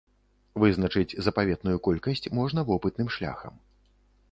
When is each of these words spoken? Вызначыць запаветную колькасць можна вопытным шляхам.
Вызначыць 0.61 1.17
запаветную 1.27 1.77
колькасць 1.89 2.27
можна 2.39 2.65
вопытным 2.73 3.15
шляхам. 3.19 3.53